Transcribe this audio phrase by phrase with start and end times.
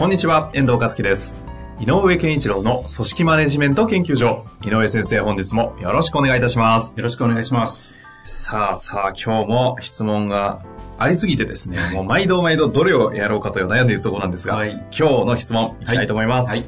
[0.00, 1.42] こんにちは、遠藤和樹です。
[1.78, 4.46] 井上健一郎の組織マネジメント研究所。
[4.62, 6.94] 井上先生、本日もよろしくお願いいたします。
[6.96, 7.94] よろしくお願いします。
[8.24, 10.64] さあさあ、今日も質問が
[10.98, 16.48] ありすぎてですね、もう毎度毎度どれをやろうかと悩んでいるところなんですが、はい今日の質問いきたいと思います。
[16.48, 16.60] はい。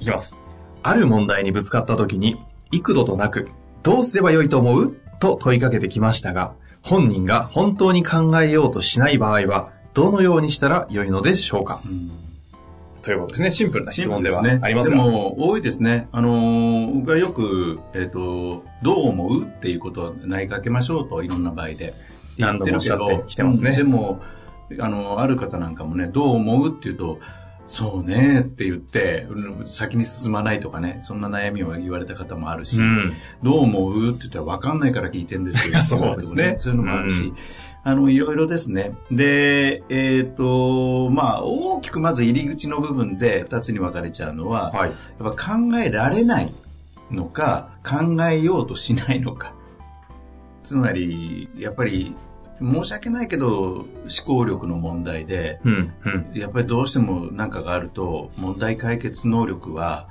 [0.00, 0.36] いきます。
[0.82, 2.36] ある問題にぶつかった時に、
[2.70, 3.48] 幾度となく、
[3.82, 4.94] どうすればよいと思う？
[5.20, 11.80] と問いかけてきましたが、本人が本当に考えようとしない場合は、どのようにしたらよいのでしょうか、
[13.02, 13.50] ということですね。
[13.50, 14.96] シンプルな質問ではありますが。
[14.96, 16.08] でも、多いですね。
[16.12, 21.92] あのがよく、えっ、と、どう思うっていうことを投げかけましょうと、いろんな場合で。
[22.38, 24.22] 何度もおっしゃってきてますねうんでも、
[24.78, 27.18] あの、ある方なんかもね、どう思うっていうと、
[27.66, 33.12] そうねって言って、うん先に進まないとかね、そんな悩みを言われた方もあるし、うん。
[33.42, 35.80] どう思うって言ったら分かんないから聞いてんですよ。
[35.82, 37.36] そうですねそういうのもあるし、うん
[37.84, 38.92] あの、いろいろですね。
[39.10, 44.90] で、えっ、と、まあ、大きくまず入り口の部分で二つに分かれちゃうのは、はい。
[44.90, 46.52] やっぱ考えられない
[47.10, 49.52] のか、考えようとしないのか。
[50.62, 52.14] つまり、やっぱり、
[52.60, 53.86] 申し訳ないけど、思
[54.24, 55.92] 考力の問題で、うん。
[56.04, 56.38] うん。
[56.38, 60.08] やっぱりどうしても何かがあると、問題解決能力は、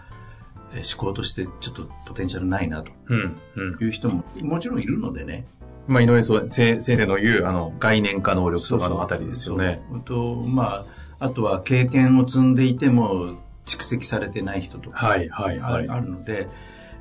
[0.74, 3.38] えー思考としてちょっとポテンシャルないなとうん。
[3.56, 3.84] うん。
[3.84, 5.46] いう人ももちろんいるのでね。
[5.88, 9.82] まあ、井上先生の言う、あの、概念化能力とかのあたりですよね。
[9.92, 10.86] そうと、ま
[11.20, 15.88] あ、あとは経験を積んでいても蓄積されてない人とか、はい、はい、はい。
[15.88, 16.48] あるので、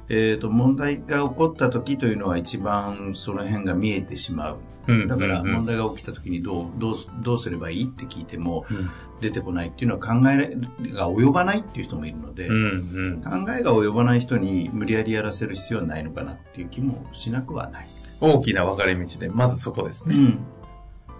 [0.08, 4.56] えっ、と、問題が起こった時というのは一番その辺が見えてしまう。
[4.88, 10.56] うんだから問題が起きた時にどう、どうす、どうすればいいって聞いてもうん出てこないっていうのは考え
[10.94, 13.44] が及ばないっていう人もいるので、うん、うん。
[13.44, 17.86] 考えが及ばない人に無理やりやらせる必要はないのかなっていう気もしなくはない。
[18.20, 20.14] 大きな分かれ道で、まずそこですね。
[20.14, 20.38] ん。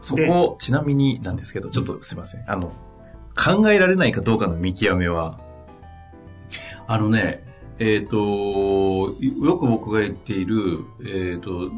[0.00, 2.44] そこ、ちなみになんですけど、ちょっとすいません。
[2.50, 2.72] あの、
[3.36, 5.38] 考えられないかどうかの見極めは、
[6.86, 7.44] あのね、
[7.78, 11.70] えっ、と、よく僕が言っている、えっ、と、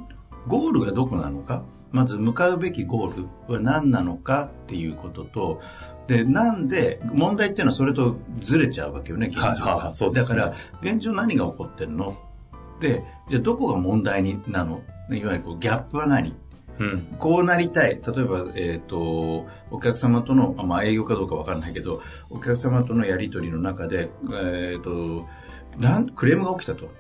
[0.49, 1.63] ゴールがどこなのか、
[1.93, 5.61] まず向かうべきゴールは何なのかっていうことと、
[6.09, 12.17] で、なんで、問題っていうのはそれとずれちゃうわけよね、現状はいはいはいそうですねだから、現状何が起こってるの？
[12.81, 14.83] で、じゃあどこが問題になの？
[15.11, 16.37] いわゆるこうギャップは何？
[16.79, 17.17] うん。
[17.19, 17.99] こうなりたい。
[18.07, 25.27] 例えば、えっ、と、お客様との、あまあ営業かどうかわからないけど、お客様とのやりとりの中で、えっ、と、
[25.79, 26.91] なん、クレームが起きたと。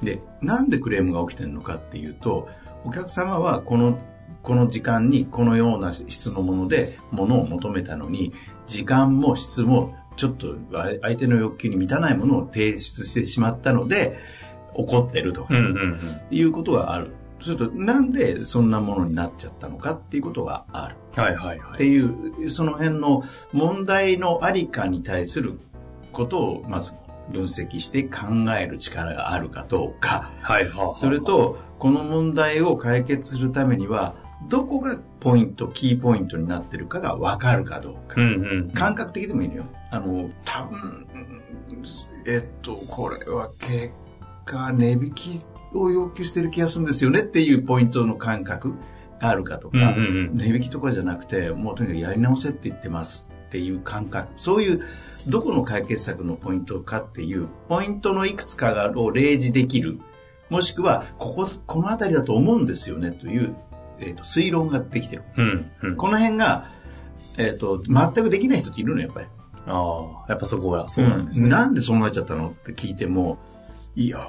[0.00, 2.48] で、なんでクレームが起きてるのかっていうと、
[2.84, 3.98] お客様はこの、
[4.44, 8.32] この時間にこのような質のもので物を求めたのに、
[8.68, 14.18] 時間も質もちょっとあ相手の欲求に満たないものを提出してしまったので、
[14.74, 15.98] 怒ってるとか、うん、うん、
[16.30, 17.12] いうことがある。
[17.40, 20.96] そうすると、なんでそんなものになっちゃったのかっていうことがある。
[21.16, 21.22] うん。
[21.22, 21.74] はい、はい、はい。
[21.74, 25.58] っていう、その辺の問題のありかに対する
[26.12, 26.92] ことをまず
[27.32, 28.26] 分析して考
[28.58, 30.30] える力があるかどうか。
[30.40, 34.14] はい、はそれ、と、この問題を解決するためには、
[34.48, 38.20] どこがポイント、キーポイントになってるかが分かるかどうか。
[38.20, 38.70] うん、うん。
[38.70, 39.64] 感覚的でもいいのよ。
[39.90, 41.42] あの、多分、うん
[42.26, 43.92] えっと、これは結
[44.44, 48.74] 果、値引きを要求してる気がするんですよねっていうポイントの感覚
[49.20, 50.36] があるかとか、うん、うん、うん。
[50.36, 54.32] 値引きとかじゃなくて、もうとにかくやり直せって言ってますっていう感覚。
[54.36, 54.82] そういう、
[55.26, 59.98] どこの解決策のポイントかっていう、ポイントのいくつかがを例示できる。
[60.50, 63.54] もしくは、ここ、この辺りだと思うんですよねという、
[64.00, 65.22] えっと推論ができてる。
[65.36, 65.96] うん、うん。
[65.96, 66.70] この辺が、
[67.38, 69.26] えっ、と、全くできない人っているのよ、やっぱり。
[69.66, 71.48] ああ、やっぱそこはそうなんですね。
[71.48, 73.38] なんでそうなっちゃったのって聞いても、
[73.96, 74.22] いやー、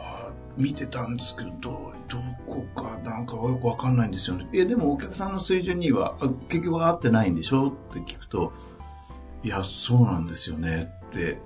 [0.62, 2.18] 見てたんですけど、ど
[2.48, 4.48] こかなんかよくわかんないんですよね。
[4.54, 8.54] いや、でもお客さんの水準には、あ結局合ってないんでしょって聞くと、
[9.44, 11.40] いや、そうなんですよねって、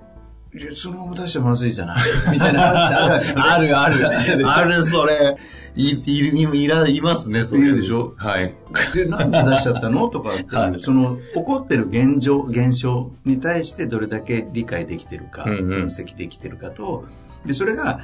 [0.52, 1.98] いや、そのまま出しちゃまずいじゃない
[2.32, 4.48] みたいな話ってあるあるある。
[4.50, 5.36] ある、それ。
[5.76, 7.62] い、いる、いら、いますね、それ。
[7.62, 8.14] いるでしょ？
[8.18, 8.54] はい。
[8.94, 10.08] で、なんで出しちゃったの？
[10.08, 17.04] とかってはいその、起こってる現状、現象に対してどれだけ理解できてるか、うんうん分析できてるかと、
[17.44, 18.00] で、それが、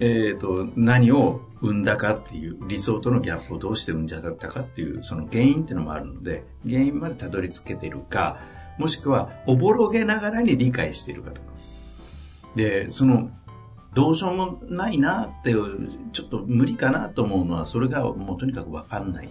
[0.00, 8.38] えっ、と、何を生んだかっていう、理想とのギャップをどうして生んじゃったかっていう、その原因っていうのもあるので、原因までたどり着けてるか、
[8.78, 11.48] もしくは、おぼろげながらに理解しているかとか。
[12.54, 13.30] で、その、
[13.94, 19.28] どうしようもないなっていう、ちょっと無理かなと思うのは、それがもうとにかくわかんない。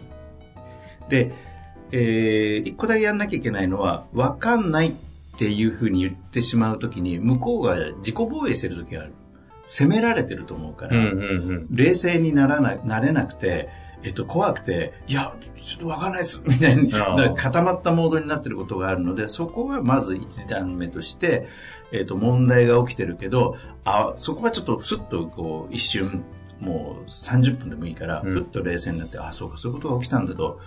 [1.07, 1.31] で、
[1.91, 4.93] えー、一個だけやんなきゃいけないのは、わかんないっ
[5.37, 9.13] ていうふうに言ってしまうときに、向こうが自己防衛してるときがある。
[9.67, 11.23] 責められてると思うから、うんうんう
[11.53, 11.67] ん。
[11.69, 13.69] 冷静にならななれなくて、
[14.03, 15.35] えっと、怖くて、いや、
[15.65, 21.47] ちょっとわかんないです、 みたいな固まったモードになってることがあるので、そこはまず一段目として、
[21.91, 26.23] えっと、問題が起きてるけど、あ、そこはちょっとスッとこう、一瞬、
[26.59, 30.59] もう30分でもいいから、うんふっと冷静になって、あ、そうか、そういうことが起きたんだと、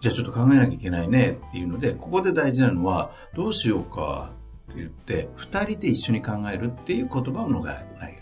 [0.00, 4.32] じゃあちょっと考えなきゃいけないねっていうので、ここで大事なのは、どうしようか
[4.72, 8.19] って言って、二人で一緒に考えるっていう言葉のがない。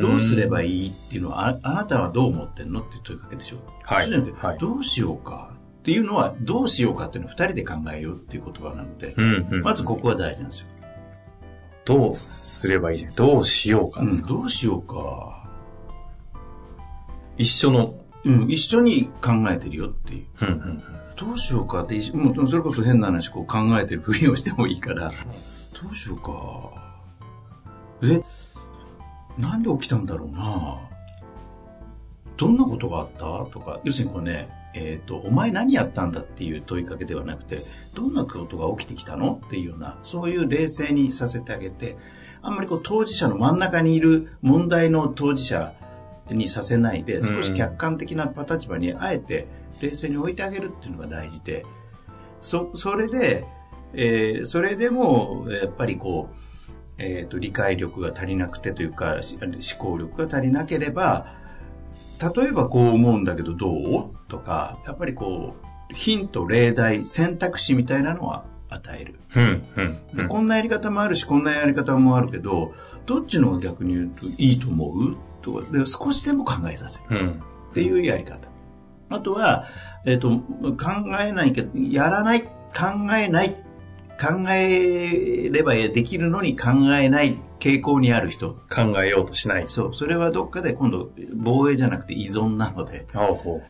[0.00, 3.56] どうすればいいいっていうのは、ああなたはどう思ってんのっていう問いかけでしょ。
[3.82, 9.60] はいそうじゃなくてはいどうしようかっていうのは、どうしようかっていうのは二人で考えようっていう言葉なので、うんうん。
[9.62, 10.66] まずここが大事なんですよ。
[11.84, 13.14] どうすればいいじゃん。
[13.14, 14.28] どうしようかうんですか？
[14.28, 15.48] どうしようか。
[17.36, 17.94] 一緒の。
[18.24, 20.26] うん、一緒に考えてるよっていう。
[20.40, 20.82] うんうん
[21.16, 25.12] どうしようかってもうそれこそ変な話こう考えてるふりをしてもいいから、
[25.80, 26.32] どうしようか。
[28.04, 28.20] で、
[29.38, 30.78] なんで起きたんだろうな。
[32.36, 33.18] どんなことがあった？
[33.50, 37.58] とか、要するにこれね、えっ、と、お前何やったんだっていう問いかけではなくて、
[37.94, 39.40] どんなことが起きてきたの？
[39.46, 41.96] っていうような、そういう冷静にさせてあげて、
[42.42, 45.74] あんまりこう当事者の真ん中にいる問題の当事者
[46.30, 49.46] にさせないで、少し客観的な立場にあえて
[49.80, 51.64] 冷静に置いてあげるっていうのが大事で、
[52.40, 53.46] そ、それで、
[53.94, 56.36] えーそれでも、やっぱりこう、
[56.98, 61.26] えっ、と、理解力が足りなくてというか、し思考力が足りなければ、
[62.36, 64.10] 例えばこう思うんだけどどう？
[64.28, 65.54] とか、やっぱりこ
[65.90, 69.20] う、ヒント、例題、選択肢みたいなのは与える。
[69.36, 72.74] うんうんこんなやり方もあるし、こんなやり方もあるけど、
[73.06, 75.16] どっちの方が逆に言うといいと思う？
[75.42, 77.04] とかで、少しでも考えさせる。
[77.10, 77.30] うん。
[77.70, 78.48] っていうやり方。
[79.10, 79.66] あとは、
[80.06, 80.42] えっ、と、考
[81.20, 82.50] えないけど、やらない、考
[83.16, 83.56] えない、
[84.20, 88.50] 考えればできるのに考えない傾向にある人。
[88.70, 89.68] 考えようとしない。
[89.68, 89.94] そう。
[89.94, 93.06] それはどっかで今度、防衛じゃなくて依存なので。
[93.14, 93.62] ほうほ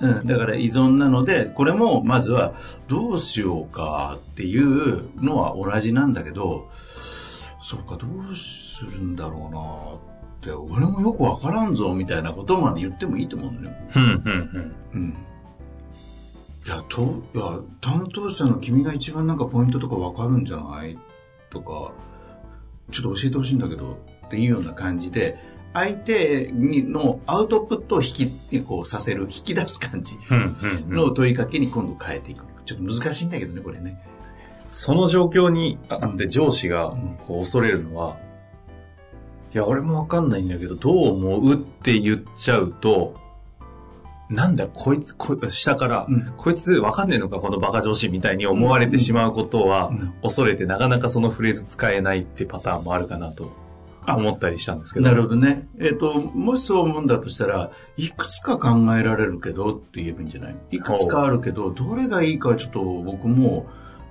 [0.00, 0.26] うん。
[0.26, 2.54] だから依存なので、これもまずは、
[2.86, 6.68] どうしようかっていうのは同じなんだけど、
[7.60, 13.76] そうか、どうするんだろうなって、俺もよくわからんぞ、みたいなことまで言ってもいいと思うんだよ。
[13.96, 13.98] う。
[13.98, 15.14] うんうんうん。
[16.68, 20.98] いや、と、いや、担当者の君が一番なんかポイントとかわかるんじゃない？
[21.48, 21.92] とか、
[22.92, 25.38] ちょっと教えてほしいんだけど、っていうような感じで、
[25.72, 30.18] 相手にのアウトプットを引き、こうさせる、引き出す感じ
[30.90, 32.44] の問いかけに今度変えていく。
[32.66, 33.98] ちょっと難しいんだけどね、これね。
[34.70, 36.94] その状況にあって上司が
[37.26, 38.18] こう恐れるのは、
[39.54, 41.54] いや、俺もわかんないんだけど、どう思う？
[41.54, 43.14] って言っちゃうと、
[44.30, 53.50] なんだ、こいつ、こい下から、うんこいつわかんねえのか、このバカ上司みたいに思われてしまうことは、うん恐れてなかなかそのフレーズ使えないってパターンもあるかなと
[54.06, 55.06] 思ったりしたんですけど。
[55.06, 55.66] なるほどね。
[55.80, 60.56] えっ、と、もしそう思うんだとしたら、いくつか考えられるけどって言えばいいんじゃない？
[60.72, 63.66] いくつかあるけど、どれがいいかはちょっと僕も、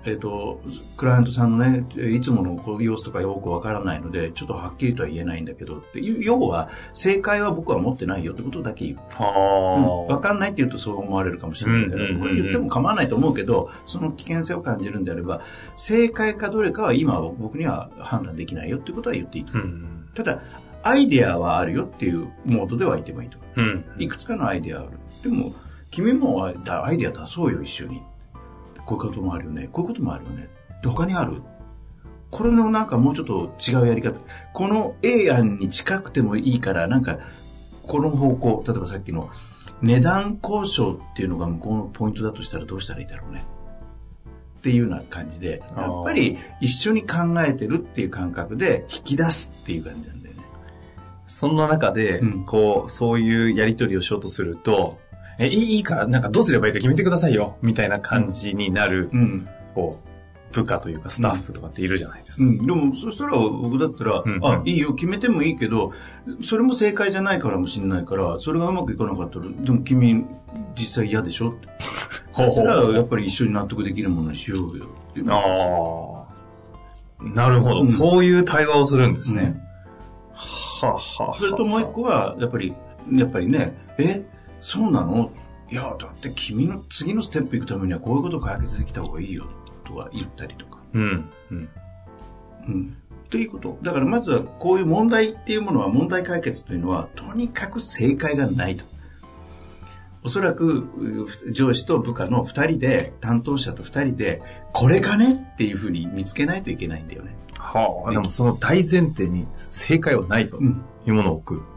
[0.07, 0.61] えっ、と、
[0.95, 8.97] クライアントさんのね、いつものこう様子とかよくわからないので、ちょっとはっきりとは言えないんだけどっていう、要は、正解は僕は持ってないよってことだけ言う。
[9.09, 15.41] はわかんないって言うとそう思われるかもしれないけど、うんうんうんうんこれ言っても構わないと思うけど、その危険性を感じるんであれば、
[15.75, 19.61] 正解かどれかは今は僕には判断できないよっていうことは言っていいとあ。
[19.61, 19.65] う。
[19.65, 20.07] ん。
[20.13, 20.41] ただ、
[20.83, 23.85] アイデアはあるよっていうモードでは言ってもいいと思うん。
[23.99, 24.03] う。
[24.03, 24.91] いくつかのアイデアある。
[25.21, 25.53] でも、
[25.91, 28.01] 君もアイだアイデア出そうよ、一緒に。
[28.87, 29.67] こういうこともあるよね。
[29.71, 30.49] こういうこともあるよね。
[30.81, 31.43] で、他にある？
[32.31, 34.19] これのなんかもうちょっと違うやり方。
[34.53, 37.19] この A 案に近くてもいいから、なんか、
[37.83, 39.29] この方向、例えばさっきの
[39.81, 43.45] 値段交渉っていうのが向こうのポイントだとしたらどうしたらいいだろうね。
[44.57, 50.43] っていうような感じで、やっぱり一緒に考えてるっていう感覚で引き出すっていう感じなんだよね。
[51.27, 54.99] そんな中で、うんこう、そういうやりとりをしようとすると、
[55.39, 59.47] え、いいから、なんかどうすればいいか決めてくださいよ、みたいな感じになる、うん。
[59.75, 60.07] こう、
[60.53, 62.45] 部下というかスタッフとかっているじゃないですか。
[62.45, 65.91] うん、でも、そしたら僕だったら、うんあ、いいよ、決めてもいいけど、
[66.41, 70.25] それも正解じゃないからもしれないから、それがうまくいかなかったら、でも君、
[70.75, 71.49] 実際嫌でしょ？
[71.49, 71.67] って。
[72.31, 75.25] ほうだから、やっぱり一緒に納得できるものにしようよっていう。
[75.29, 76.25] あ
[77.19, 77.23] あ。
[77.23, 79.41] なるほど、うんそういう対話をするんですね。
[79.43, 79.67] うん
[80.79, 82.71] はあ、はあ、それともう一個は、やっぱり、
[83.11, 84.23] やっぱりね、え、
[84.59, 85.31] そうなの？
[85.69, 89.45] いや、だって君の次のステップ行くためにはこういうこと解決できた方がいいよ、
[89.83, 90.79] とは言ったりとか。
[90.93, 91.29] うん。
[91.51, 91.69] うん。
[92.67, 92.97] うん。
[93.29, 93.77] ということ。
[93.81, 98.85] だからまずはこういう問題っていうものは、問題解決というのは、とにかく正解がないと。
[100.23, 104.41] おそらくう上司と部下の二人で、担当者と二人で、
[104.73, 107.35] これかねっていうふうに見つけないといけないんだよね。
[107.53, 110.81] はあ、でもその大前提に正解はないとうん。
[111.05, 111.76] いうものを置く。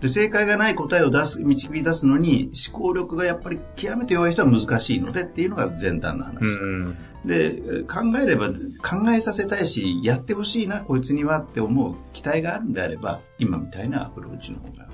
[0.00, 6.44] で、正解がない答えを出す、導き出すのに、思考力がやっぱり極めて弱い人は難しいのでっていうのが前段の話。
[6.44, 6.96] ん。
[7.24, 14.88] で、考えれば、考えさせたいし、やってほしいな、こいつにはって思う期待があるんであれば、今みたいなアプローチの方が。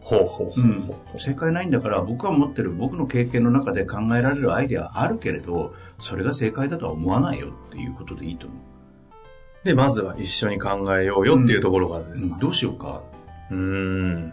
[0.00, 1.20] ほうほうほうほう。
[1.20, 8.58] 正解ないんだから、僕は持ってる僕の経験の中で考えられるアイデアはあるけれど、それが正解だとは思わないよっていうことでいいと思う。
[9.64, 12.36] で、まずは一緒に考えようよっていうところからですか。
[12.40, 13.02] どうしようか。
[13.50, 14.32] うーん。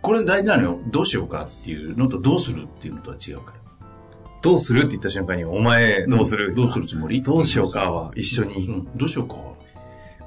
[0.00, 0.78] これ大事なのよ。
[0.86, 3.58] どうしようかっていうのと、どうするっていうのとは違うから。
[4.40, 7.22] どうするって言った瞬間に、お前どうする、どうするつもり？
[7.22, 8.68] どうしようかは一緒に。
[8.68, 9.36] うんどうしようか。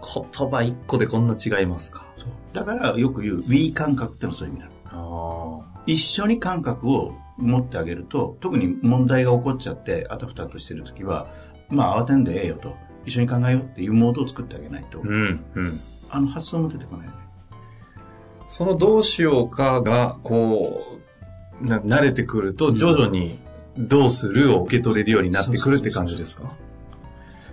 [0.04, 2.06] 言葉一個でこんな違いますか？
[2.54, 5.64] だからよく言う We 感覚ってのはそういう意味なの。
[5.64, 11.28] あ一緒に感覚を持ってあげると、特に問題が起こっちゃって、あたふたとしてるときは、
[11.70, 12.76] まあ慌てんでええよと。
[13.06, 15.80] 一緒に考えようっていうモードを作ってあげないと、うん、うん。
[16.10, 17.18] あの発想も出てこないよね。
[18.52, 21.00] そのどうしようかが、こ
[21.62, 23.40] う、な慣れてくると、徐々に
[23.78, 26.52] どうするを受け取れるようになってくるって感じですか？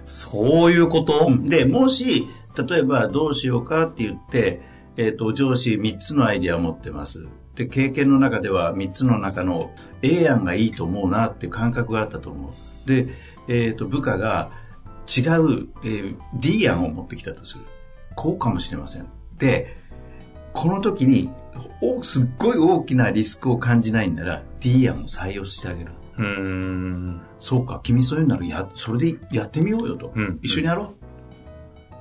[0.09, 1.31] そういうこと？
[1.45, 2.27] で、もし、
[2.69, 4.61] 例えばどうしようかって言って、
[4.97, 7.29] えっ、と、上司3つのアイディアを持ってます。
[7.55, 9.71] で、経験の中では3つの中の
[10.03, 12.89] A 案がいいと思うなっていう感覚があったと思う。
[12.89, 13.07] で、
[13.47, 14.51] えっ、と、部下が
[15.07, 17.61] 違う、えー D 案を持ってきたとする。
[18.17, 19.07] こうかもしれません。
[19.37, 19.77] で、
[20.59, 21.31] この時に、
[21.81, 25.93] おすっごい大きなリスクを感じないんなら D 案を採用してあげる。
[26.19, 27.21] うーん。
[27.39, 30.11] そうか、君そういうならや、それでやってみようよと。
[30.17, 30.87] うん一緒にやろう。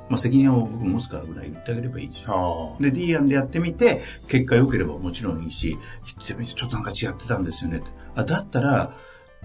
[0.10, 2.34] まあ、責任を僕持つからぐらい言ってあげればいいじゃん。
[2.34, 2.82] ああ。
[2.82, 5.78] で、D 案でやってみて、結果良ければもちろんいいし、
[6.20, 7.84] ちょっとなんか違ってたんですよね。
[8.16, 8.92] あ、だったら、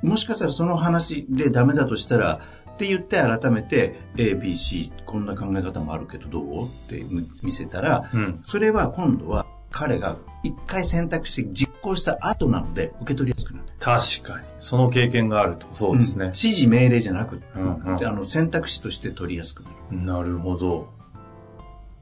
[0.02, 2.40] もしかしたらその話でダメだとしたら、
[2.72, 6.64] って言って改めて、A、B、C、こんな考え方もあるけどどう？
[6.64, 7.04] って
[7.42, 8.40] 見せたら、うん。
[8.42, 13.66] それは今度は彼が一回選択して実行した後なので受け取りやすくなる。
[13.78, 14.46] 確かに。
[14.58, 16.28] その経験があると、そうですねん。
[16.28, 20.02] 指示命令じゃなくて、うんうんあの選択肢として取りやすくなる。
[20.02, 20.92] なるほど。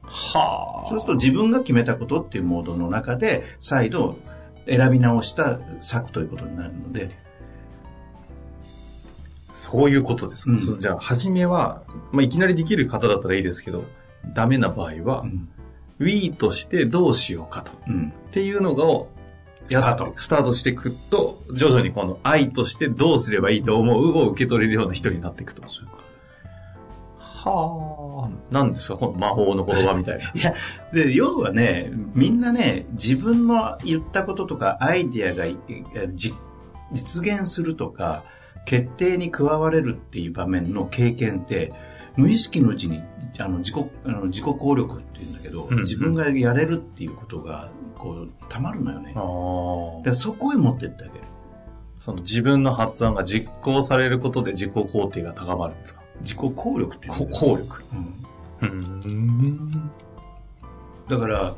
[0.03, 0.89] はあ。
[0.89, 4.17] そうすると自分が決めたことっていうモードの中で再度
[4.67, 7.11] 選び直した策ということになるので、
[9.51, 10.51] そういうことですか？
[10.51, 13.85] うんじゃあ、初めは、まあ、いきなりできる方だったらいいですけど、
[14.33, 15.49] ダメな場合は、うん。
[15.99, 17.71] Wii としてどうしようかと。
[17.87, 18.13] うん。
[18.29, 19.11] っていうのを、
[19.67, 25.61] スタートスタートしていくと、徐々にこの愛としてどうすればいいと思うを受け取れるような人になっていくと。
[27.43, 28.29] はあ。
[28.49, 28.97] 何ですか？
[28.97, 30.33] この魔法の言葉みたいな。
[30.91, 35.45] で、要はね、みんなね、自分の言ったこととかアイディアが
[36.91, 38.23] 実現するとか、
[38.65, 41.73] 決定に加われるっていう場面の経験って、
[42.15, 43.01] 無意識のうちに
[43.39, 43.75] あの自己
[44.05, 49.13] あの自己効力っていうんだけど、うん自分がやれるっていうことがこうたまるのよね。
[49.13, 49.21] だか。
[50.09, 51.25] らそこへ持ってってあげる。
[51.99, 56.01] その自分の発案が実行されることで自己肯定が高まるんですか？
[56.21, 57.83] 自己効力っていう効力。
[58.61, 58.71] うん
[59.03, 59.91] うん。
[61.09, 61.55] だから、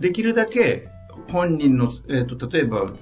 [0.00, 0.88] できるだけ
[1.30, 2.92] 本人の、えー、と例えば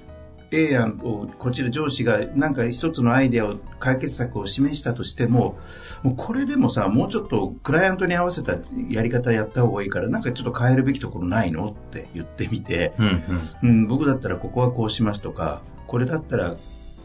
[0.51, 5.57] A 案をこちら上司がなんか一つのアイデアを解決策を示したとしても
[6.03, 8.57] もうこれでもさもうちょっとクライアントに合わせた
[8.89, 13.23] やり方やった方がいいからなんかちょっと変えるべきところないのって言ってみて、うん
[13.63, 13.69] うん。
[13.69, 16.55] うん、僕だったらここはこうしますとかこれだったら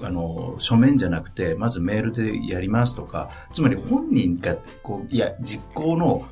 [0.01, 6.27] あの書面じゃなくてまずメールでやりますとかつまり本人がこういや実行の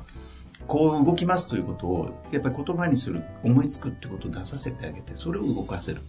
[0.71, 5.99] こう動きますということをやっぱり言葉にする思いつくってことを出させてあげてそれを動かせる。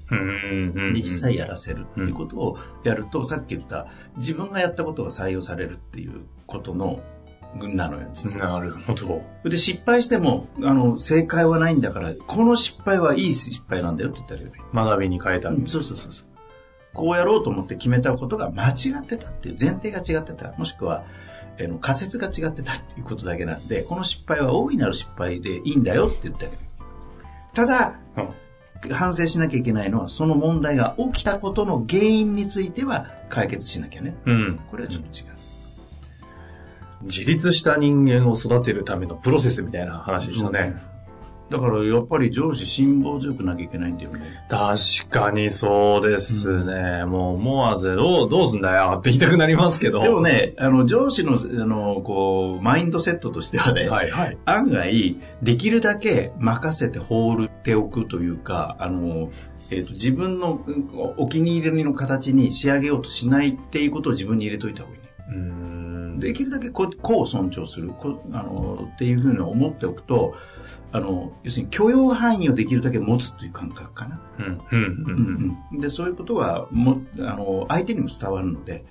[0.95, 3.89] 実際やらせるっていうことをやると、さっき言った
[4.19, 7.01] 自分がやったことが採用されるっていうことの
[7.57, 8.61] なのよ実は。
[8.61, 9.23] なるほど。
[9.43, 16.27] で失敗してもあの正解はないんだからこの失敗はいい失敗なんだよって言ってあげればいい学びに変えたうんそうそうそうそう。
[16.95, 20.53] こうやろうと思って決めたことが間違ってたっていう前提が違ってた。
[20.57, 21.05] もしくは、
[21.61, 26.63] あの仮説が違ってたっていうことだけなんで、この失敗は大いなる失敗でいいんだよって言ってあげる。
[27.55, 27.99] ただ、
[28.91, 34.17] 反省しなきゃいけないのは、その問題が起きたことの原因については解決しなきゃね。
[34.25, 34.61] うん。
[34.71, 35.33] これはちょっと違う。
[37.05, 40.92] 自立した人間を育てるためのプロセスみたいな話でしたね。
[41.53, 44.21] だからやっぱり上司辛抱強くなきゃいけないんだよね。
[44.49, 47.05] 確かにそうですね。
[47.05, 50.01] もう思わず、どう、どうすんだよって言いたくなりますけど。
[50.01, 54.39] でもね、あの、上司の、あの、こう、マインドセットとしてはね、はいはい。
[54.47, 59.31] 案外、できるだけ任せて放っておくというか、あの、
[59.71, 65.09] えっ、と、自分のうんお気に入りの形に仕上げようとしないっていうことを自分に入れといた方がいいね。
[65.29, 65.82] うーん。
[66.19, 70.35] できるだけこう個を尊重するこあのっていうふうに思っておくと
[70.93, 75.57] あの要するに許容範囲をできるだけ持つという感覚かな、うん、うん、うん。
[75.73, 78.85] うんでそういうことはもあの相手にも伝わるので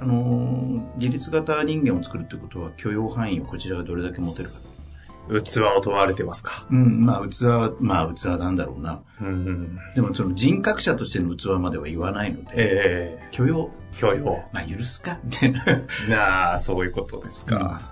[0.00, 4.56] あの自立型人間を作るということは許容範囲をこちらがどれだけ持てるか、
[5.28, 6.66] 器を問われてますか？
[6.70, 9.78] うん、まあ器はまあ器なんだろうなうん、うん。
[9.94, 14.44] でもその人格者としての器までは言わないので、ええ許容許容。
[14.52, 15.18] まあ許すか？
[15.24, 15.64] みたいな
[16.08, 17.90] なあ、そういうことですか。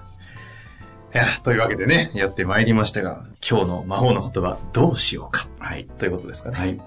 [1.15, 5.47] いや、というわけでね、やってまいりましたが、今日の魔法の言葉、どうしようか。
[5.59, 6.57] はいということですかね。
[6.59, 6.81] はい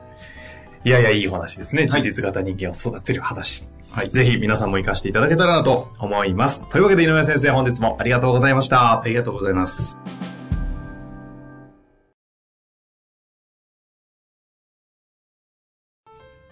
[0.83, 1.83] いやいや、いいお話ですね。
[1.83, 3.67] 自立型人間を育てる話。
[3.91, 6.67] はいぜひ皆さんも活かしていただけたらなと思います。
[6.69, 9.03] というわけで井上先生、本日もありがとうございましたあ。
[9.07, 9.97] りがとうございます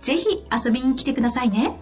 [0.00, 1.76] ぜひ遊びに来てくださいね。